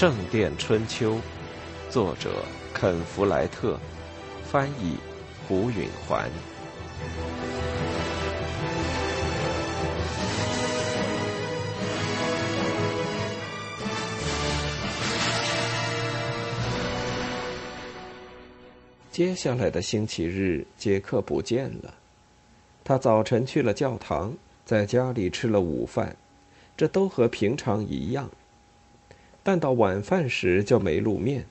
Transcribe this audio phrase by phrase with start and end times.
[0.00, 1.16] 圣殿春秋》，
[1.90, 2.30] 作者
[2.72, 3.78] 肯·弗莱特，
[4.42, 4.96] 翻译
[5.46, 6.26] 胡允环。
[19.12, 21.92] 接下来的星期日，杰克不见了。
[22.82, 24.32] 他早晨去了教堂，
[24.64, 26.16] 在家里吃了午饭，
[26.74, 28.30] 这都和平常一样。
[29.42, 31.46] 但到晚饭时就没露面。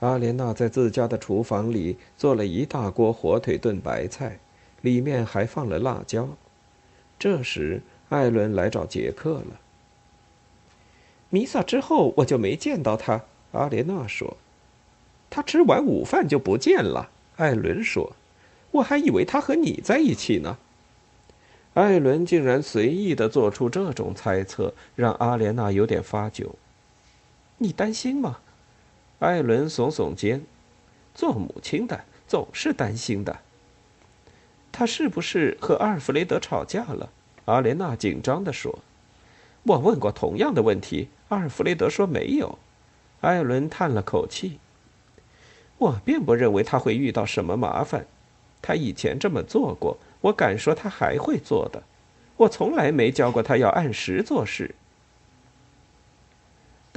[0.00, 4.38] 阿莲娜在自家的厨房里做了一大锅火腿炖白菜，
[4.82, 6.28] 里面还放了辣椒。
[7.18, 9.60] 这时，艾伦来找杰克了。
[11.30, 13.22] 弥撒之后，我就没见到他。
[13.52, 14.36] 阿莲娜说。
[15.30, 18.14] 他吃完午饭就不见了，艾伦说
[18.72, 20.56] ：“我还以为他和你在一起呢。”
[21.74, 26.46] 艾伦竟然随意的做出这种猜测，让阿莲娜有点发窘。
[27.58, 28.38] 你担心吗？
[29.18, 30.42] 艾伦耸耸肩
[31.14, 33.38] ：“做母亲的总是担心的。”
[34.70, 37.10] 他是不是和阿尔弗雷德吵架了？
[37.46, 38.78] 阿莲娜紧张的说
[39.64, 42.58] ：“我问过同样的问题，阿尔弗雷德说没有。”
[43.22, 44.60] 艾伦叹了口气。
[45.78, 48.06] 我并不认为他会遇到什么麻烦，
[48.62, 51.82] 他以前这么做过，我敢说他还会做的。
[52.36, 54.76] 我从来没教过他要按时做事。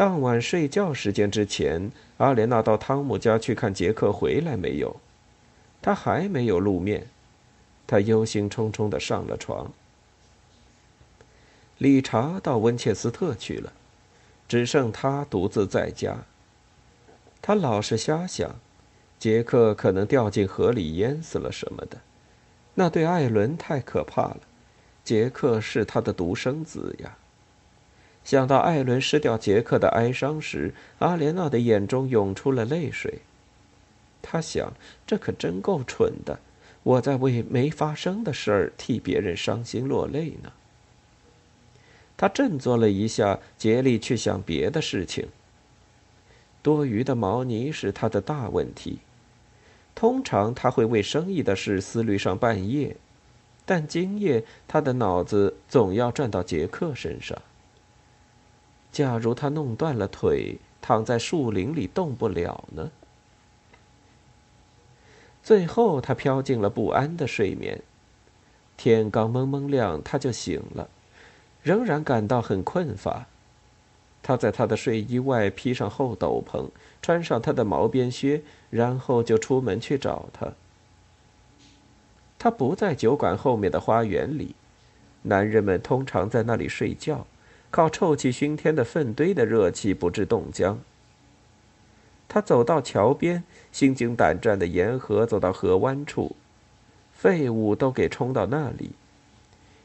[0.02, 4.96] 当晚睡觉时间之前，阿莲娜到汤姆家去看杰克回来没有，
[5.80, 7.06] 他还没有露面，
[7.86, 9.72] 他忧心忡忡的上了床。
[11.78, 13.72] 理查到温切斯特去了，
[14.48, 16.18] 只剩他独自在家。
[17.40, 18.56] 他老是瞎想。
[19.20, 22.00] 杰克可能掉进河里淹死了什么的，
[22.74, 24.40] 那对艾伦太可怕了。
[25.04, 27.16] 杰克是他的独生子呀。
[28.24, 33.20] 想到艾伦失掉杰克的哀伤时，阿莲娜的眼中涌出了泪水。
[34.22, 34.74] 他想，
[35.08, 36.40] 这可真够蠢的，
[36.84, 40.52] 我在为没发生的事儿替别人伤心落泪呢。
[42.16, 45.28] 他振作了一下，竭力去想别的事情。
[46.62, 49.00] 多余的毛呢是他的大问题。
[49.96, 52.96] 通常他会为生意的事思虑上半夜，
[53.66, 57.42] 但今夜他的脑子总要转到杰克身上。
[58.92, 62.92] 假如他弄断了腿，躺在树林里动不了呢？
[65.44, 67.82] 最后，他飘进了不安的睡眠。
[68.78, 70.90] 天刚蒙蒙亮，他就醒了，
[71.64, 73.28] 仍然感到很困乏。
[74.24, 76.70] 他在他的睡衣外披上厚斗篷，
[77.02, 80.54] 穿上他的毛边靴，然后就出门去找他。
[82.38, 84.56] 他不在酒馆后面的花园里，
[85.24, 87.26] 男人们通常在那里睡觉，
[87.72, 90.80] 靠臭气熏天的粪堆的热气不致冻僵。
[92.28, 96.36] 他走到桥边，心惊胆战的沿河走到河湾处，
[97.14, 98.92] 废物都给冲到那里，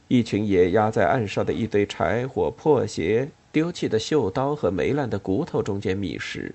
[0.08, 3.30] 一群野鸭在岸上的一堆柴火、破鞋。
[3.52, 6.54] 丢弃的绣刀和霉烂的骨头中间觅食，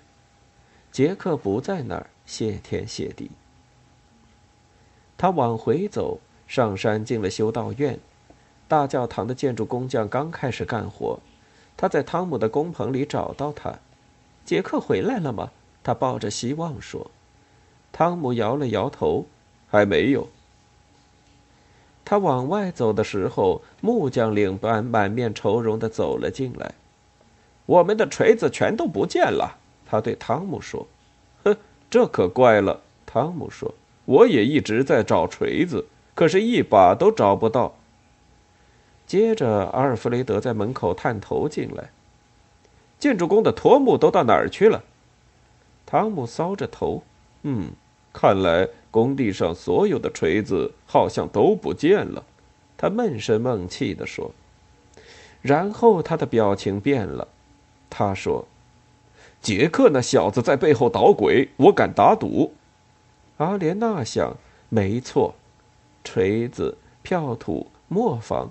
[0.92, 3.32] 杰克不在那儿，谢天谢地。
[5.18, 7.98] 他往回走，上山进了修道院。
[8.72, 11.20] 大教堂的建筑工匠刚开始干活，
[11.76, 13.78] 他在汤姆的工棚里找到他。
[14.46, 15.52] 杰克回来了吗？
[15.84, 17.12] 他抱着希望说。
[17.92, 19.26] 汤姆摇了摇头，
[19.70, 20.30] 还没有。
[22.06, 26.74] 他往外走的时候，木匠领班满面愁容的走了进来。
[27.66, 30.88] 我们的锤子全都不见了，他对汤姆说
[31.44, 31.58] ：“哼，
[31.90, 33.74] 这可怪了。”汤姆说
[34.06, 37.74] ：“我也一直在找锤子，可是一把都找不到。”
[39.12, 41.90] 接着，阿尔弗雷德在门口探头进来
[42.98, 44.82] ：“建筑工的托木都到哪儿去了？”
[45.86, 47.04] 汤姆搔着头
[47.44, 47.72] ：“嗯，
[48.14, 52.24] 看来工地上所有的锤子好像都不见了。”
[52.80, 54.32] 他闷声闷气地说。
[55.42, 57.28] 然后他的表情变了。
[57.90, 58.48] 他说
[59.44, 62.54] ：“杰克那小子在背后捣鬼，我敢打赌。”
[63.40, 64.38] 阿莲娜想
[64.70, 65.36] ：“没错，
[66.02, 68.50] 锤子、票土、磨坊。”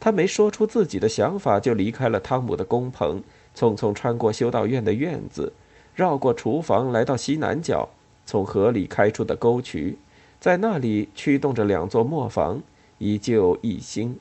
[0.00, 3.22] 他没说出自己的想法，就离开了汤姆的工棚，
[3.56, 5.52] 匆匆穿过修道院的院子，
[5.94, 7.88] 绕过厨房，来到西南角，
[8.24, 9.98] 从河里开出的沟渠，
[10.38, 12.62] 在那里驱动着两座磨坊，
[12.98, 14.18] 一旧一新。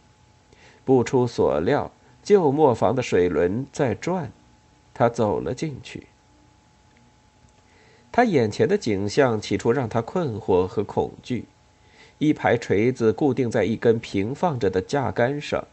[0.84, 1.92] 不出所料。
[2.24, 4.34] 旧磨坊的水轮在转，
[4.94, 6.08] 他走了进去。
[8.12, 11.46] 他眼前的景象起初让他困惑和恐惧：
[12.20, 15.66] 一排锤子固定在一根平放着的架杆上，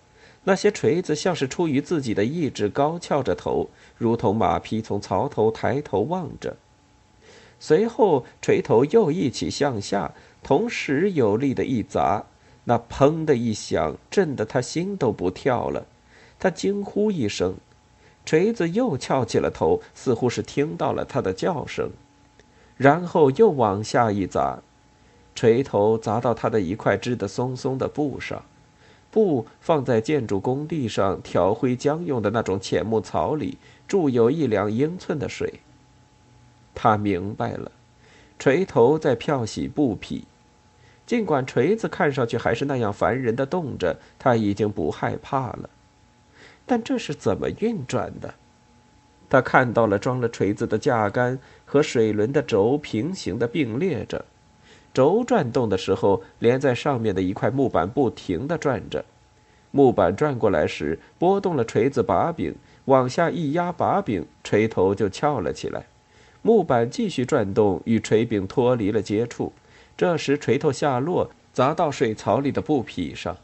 [0.45, 6.57] 那些锤子像是出于自己的意志，高翘着头，如同马匹从槽头抬头望着。
[7.59, 10.13] 随后，锤头又一起向下，
[10.43, 12.25] 同时有力的一砸，
[12.65, 15.87] 那“砰”的一响，震得他心都不跳了。
[16.39, 17.55] 他惊呼一声，
[18.27, 21.91] 锤子又翘起了头，似乎是听到了他的叫声，
[22.77, 24.59] 然后又往下一砸，
[25.35, 28.43] 锤头砸到他的一块织得松松的布上。
[29.11, 35.61] 布放在建筑工地上调灰浆用的那种浅木槽里，注有一两英寸的水。
[36.75, 37.71] 他明白了，
[38.41, 40.25] 锤头在漂洗布匹，
[41.07, 45.71] 尽管锤子看上去还是那样烦人的动着，他已经不害怕了。
[46.67, 48.35] 但这是怎么运转的？
[49.31, 54.25] 他看到了装了锤子的架杆和水轮的轴平行的并列着。
[54.95, 59.05] 轴转动的时候，连在上面的一块木板不停地转着。
[59.73, 62.55] 木板转过来时，拨动了锤子把柄，
[62.85, 65.87] 往下一压把柄，锤头就翘了起来。
[66.43, 69.53] 木板继续转动，与锤柄脱离了接触。
[69.97, 73.37] 这时，锤头下落，砸到水槽里的布匹上。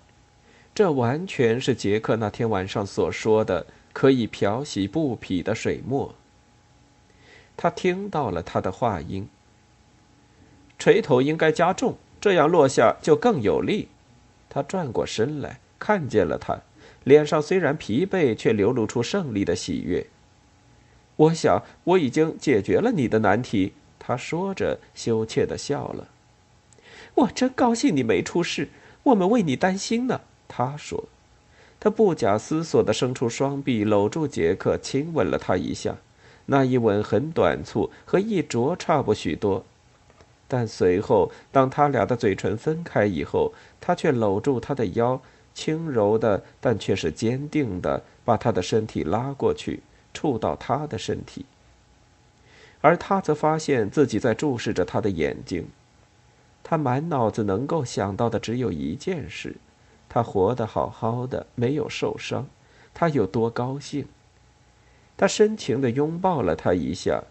[0.72, 6.14] 这完全是杰克那天晚上所说的可以漂洗布匹的水墨。
[7.56, 9.28] 他听到了他的话音。
[10.80, 13.86] 锤头应该加重，这样落下就更有力。
[14.48, 16.58] 他转过身来，看见了他，
[17.04, 20.06] 脸上虽然疲惫，却流露出胜利的喜悦。
[21.16, 23.74] 我想我已经解决了你的难题。
[23.98, 26.08] 他说着，羞怯的笑了。
[27.14, 28.70] 我真高兴你没出事，
[29.02, 30.22] 我们为你担心呢。
[30.48, 31.04] 他说，
[31.78, 35.98] 他不假思索的伸出双臂，搂住杰克，亲吻了他一下。
[36.46, 39.64] 那一吻很短促，和一啄差不许多。
[40.52, 45.22] 但随后，当他俩的嘴唇分开以后，他却搂住她的腰，
[45.54, 51.46] 轻柔的，但却是坚定的，把她的身体拉过去，触到他的身体。
[52.80, 55.68] 而他则发现自己在注视着他的眼睛。
[56.64, 59.54] 他满脑子能够想到的只有一件事：
[60.08, 62.48] 他活得好好的，没有受伤，
[62.92, 64.08] 他有多高兴！
[65.16, 67.22] 他深情的拥抱了他一下。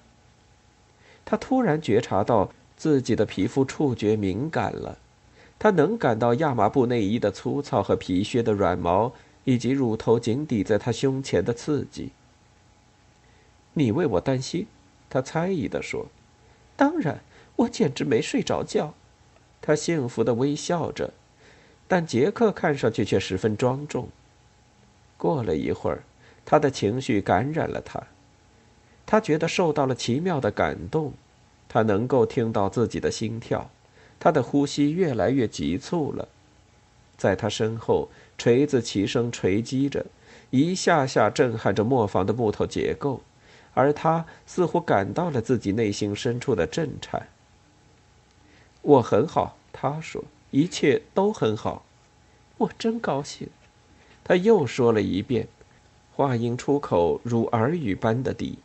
[1.25, 2.49] 他突然觉察到。
[2.79, 4.97] 自己的皮肤触觉敏感了，
[5.59, 9.11] 他能感到亚麻布内衣的粗糙和皮靴的软毛，
[9.43, 12.11] 以及乳头紧抵在他胸前的刺激。
[13.73, 14.65] 你为我担心，
[15.09, 16.07] 他猜疑地说
[16.77, 17.19] ：“当然，
[17.57, 18.93] 我简直没睡着觉。”
[19.61, 21.13] 他幸福的微笑着，
[21.85, 24.07] 但杰克看上去却十分庄重。
[25.17, 26.03] 过了一会儿，
[26.45, 28.01] 他的情绪感染了他，
[29.05, 31.11] 他觉得受到了奇妙的感动。
[31.69, 33.69] 他能够听到自己的心跳，
[34.19, 36.27] 他的呼吸越来越急促了。
[37.15, 40.05] 在他身后，锤子齐声锤击着，
[40.49, 43.21] 一下下震撼着磨坊的木头结构，
[43.73, 47.27] 而他似乎感到了自己内心深处的震颤。
[48.81, 51.83] 我很好，他说，一切都很好，
[52.57, 53.47] 我真高兴。
[54.23, 55.47] 他又说了一遍，
[56.15, 58.57] 话音出口如耳语般的低。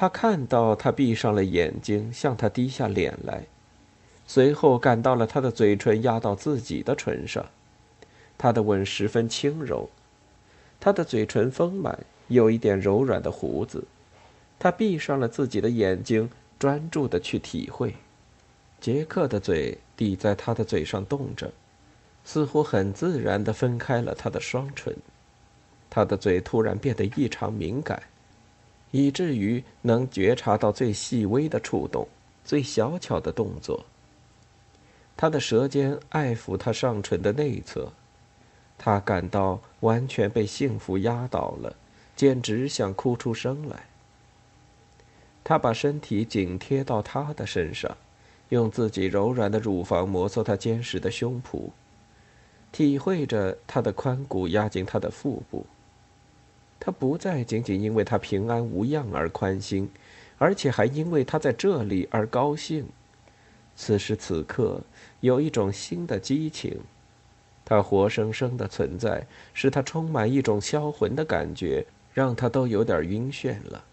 [0.00, 3.46] 他看到他闭上了眼睛，向他低下脸来，
[4.28, 7.44] 随后感到了他的嘴唇压到自己的唇上，
[8.38, 9.90] 他的吻十分轻柔，
[10.78, 13.82] 他的嘴唇丰满，有一点柔软的胡子。
[14.60, 17.96] 他闭上了自己的眼睛，专注的去体会。
[18.80, 21.50] 杰克的嘴抵在他的嘴上动着，
[22.24, 24.94] 似乎很自然的分开了他的双唇。
[25.90, 28.00] 他的嘴突然变得异常敏感。
[28.90, 32.08] 以至于能觉察到最细微的触动，
[32.44, 33.84] 最小巧的动作。
[35.16, 37.92] 他的舌尖爱抚他上唇的内侧，
[38.78, 41.74] 他感到完全被幸福压倒了，
[42.14, 43.84] 简直想哭出声来。
[45.42, 47.96] 他把身体紧贴到他的身上，
[48.50, 51.70] 用自己柔软的乳房摩挲他坚实的胸脯，
[52.70, 55.66] 体会着他的髋骨压进他的腹部。
[56.88, 59.90] 他不再仅仅因为他平安无恙而宽心，
[60.38, 62.86] 而且还因为他在这里而高兴。
[63.76, 64.80] 此时此刻，
[65.20, 66.80] 有一种新的激情，
[67.62, 73.84] 他活生生的存在使他充满一种销魂的感觉，让他都有点晕眩了。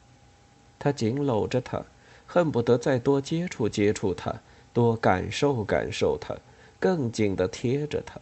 [0.79, 1.83] 他紧搂着她，
[2.25, 4.33] 恨不得再多接触接触她，
[4.71, 6.33] 多感受感受她，
[6.79, 8.17] 更紧的贴着她。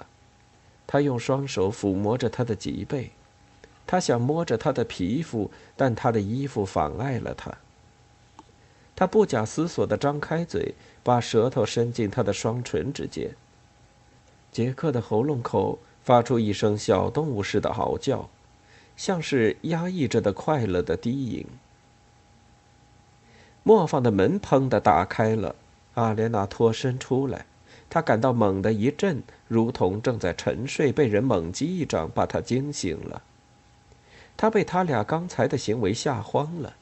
[0.88, 3.12] 他用双手抚摸着她的脊背。
[3.86, 7.54] 他想摸着她的皮肤，但她的衣服妨碍了他。
[8.96, 13.32] 他不假思索地张开嘴，把舌头伸进她的双唇之间。
[14.52, 18.30] 杰克的喉咙口发出一声小动物似的嚎叫，
[18.96, 21.46] 像是压抑着的快乐的低吟。
[23.64, 25.56] 磨坊的门砰的打开了，
[25.96, 27.46] 阿莲娜脱身出来，
[27.90, 33.24] 她感到猛地一震，如同正在沉睡，被人猛击一掌把她惊醒了。
[34.36, 36.74] 他被他俩刚才的行为吓慌了，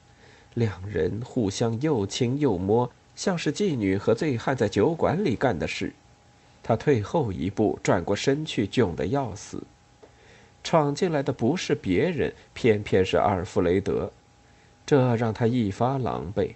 [0.53, 5.93] 两人互相又亲又摸，像是妓女和醉汉在酒馆里干的事。
[6.63, 9.63] 他退后一步，转过身去，窘得要死。
[10.63, 14.11] 闯进来的不是别人，偏偏是阿尔弗雷德，
[14.85, 16.53] 这让他一发狼狈。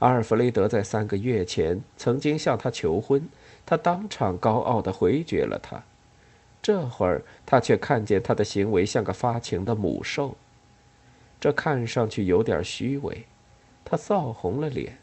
[0.00, 3.26] 阿尔弗雷德在三个月前曾经向他求婚，
[3.64, 5.82] 他当场高傲地回绝了他。
[6.64, 10.34] 这会儿他却看见他的行为像个发情的母兽，
[11.38, 13.26] 这看上去有点虚伪。
[13.84, 14.96] 他臊红了脸。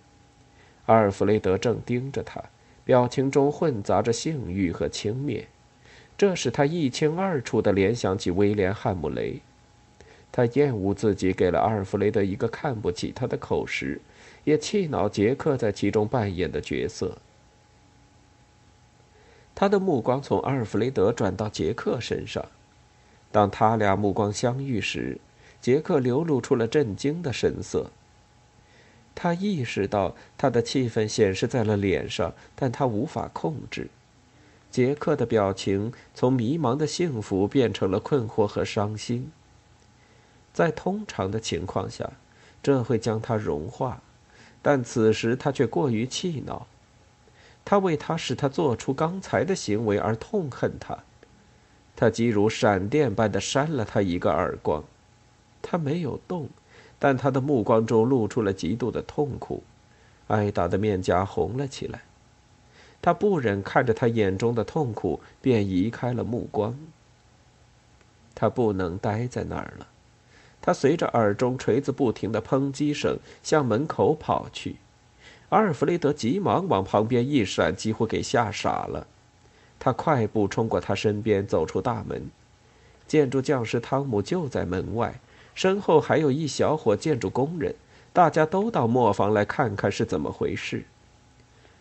[0.87, 2.43] 阿尔弗雷德正盯着他。
[2.83, 5.45] 表情中混杂着性欲和轻蔑，
[6.17, 9.39] 这使他一清二楚地联想起威廉·汉姆雷。
[10.31, 14.01] 他厌恶自己给了阿尔弗雷德一个看不起他的口实，
[14.43, 17.15] 也气恼杰克在其中扮演的角色。
[19.53, 22.43] 他的目光从阿尔弗雷德转到杰克身上，
[23.31, 25.19] 当他俩目光相遇时，
[25.61, 27.91] 杰克流露出了震惊的神色。
[29.13, 33.89] 他意识到他的气氛显示在了脸上，但他无法控制。
[34.71, 39.29] 杰克的表情从迷茫的幸福变成了困惑和伤心。
[40.53, 42.09] 在通常的情况下，
[42.63, 44.01] 这会将他融化，
[44.61, 46.65] 但此时他却过于气恼。
[47.65, 50.97] 他为他使他做出刚才的行为而痛恨他。
[51.95, 54.83] 他即如闪电般的扇了他一个耳光。
[55.61, 56.49] 他没有动。
[57.03, 59.63] 但他的目光中露出了极度的痛苦，
[60.27, 62.03] 挨打的面颊红了起来。
[63.01, 66.77] 他不忍看着他眼中的痛苦，便移开了目光。
[68.35, 69.87] 他不能待在那儿了，
[70.61, 74.75] 他随着耳中锤子不停的抨击声向门口跑去。
[75.51, 79.05] 阿尔弗雷德急忙往旁边一闪，几乎给吓傻了。
[79.77, 82.29] 他快步冲过他身边，走出大门。
[83.05, 85.19] 建筑匠师汤姆就在门外。
[85.53, 87.75] 身后还有一小伙建筑工人，
[88.13, 90.85] 大家都到磨坊来看看是怎么回事。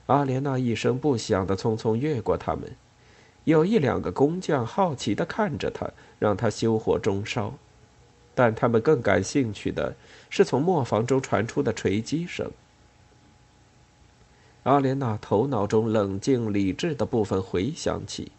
[0.07, 2.75] 阿莲娜一声不响地匆匆越过他们，
[3.45, 7.55] 有一两个工匠好奇地看着他，让他修火中烧，
[8.35, 9.95] 但他们更感兴趣的
[10.29, 12.51] 是从磨坊中传出的锤击声。
[14.65, 18.31] 阿莲娜头脑中冷静理智的部分回想起，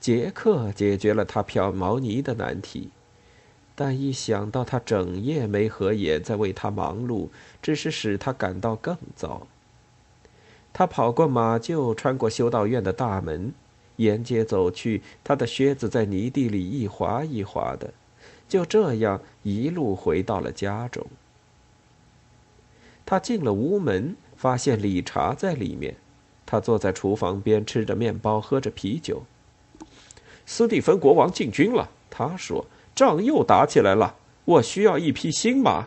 [0.00, 2.90] 杰克解决了他漂毛泥的难题。
[3.76, 7.28] 但一想到他整夜没合眼，在为他忙碌，
[7.62, 9.46] 只是使他感到更糟。
[10.72, 13.52] 他跑过马厩，穿过修道院的大门，
[13.94, 17.94] 沿街走去，他的靴子在泥地里一滑一滑的，
[18.48, 21.06] 就这样一路回到了家中。
[23.06, 25.94] 他进了屋门，发现理查在里面，
[26.46, 29.22] 他坐在厨房边吃着面包，喝着啤酒。
[30.46, 32.64] 斯蒂芬国王进军了，他说。
[32.94, 35.86] 仗又打起来了，我需要一匹新马。